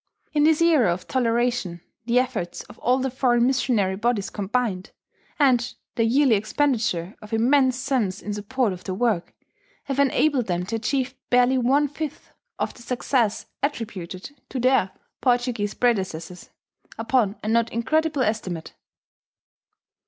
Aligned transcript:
In 0.33 0.45
this 0.45 0.63
era 0.63 0.91
of 0.91 1.07
toleration 1.07 1.79
the 2.07 2.17
efforts 2.17 2.63
of 2.63 2.79
all 2.79 2.97
the 2.97 3.11
foreign 3.11 3.45
missionary 3.45 3.95
bodies 3.95 4.31
combined, 4.31 4.89
and 5.37 5.75
the 5.93 6.03
yearly 6.05 6.33
expenditure 6.33 7.15
of 7.21 7.33
immense 7.33 7.77
sums 7.77 8.19
in 8.19 8.33
support 8.33 8.73
of 8.73 8.83
their 8.83 8.95
work, 8.95 9.35
have 9.83 9.99
enabled 9.99 10.47
them 10.47 10.65
to 10.65 10.75
achieve 10.77 11.13
barely 11.29 11.59
one 11.59 11.87
fifth 11.87 12.33
f 12.59 12.73
the 12.73 12.81
success 12.81 13.45
attributed 13.61 14.31
to 14.49 14.59
their 14.59 14.89
Portuguese 15.21 15.75
predecessors, 15.75 16.49
upon 16.97 17.35
a 17.43 17.47
not 17.47 17.71
incredible 17.71 18.23
estimate. 18.23 18.73